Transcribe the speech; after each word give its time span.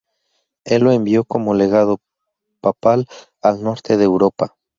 Él 0.65 0.81
lo 0.81 0.93
envió 0.93 1.23
como 1.25 1.53
legado 1.53 1.99
papal 2.59 3.05
al 3.43 3.61
norte 3.61 3.97
de 3.97 4.03
Europa. 4.05 4.55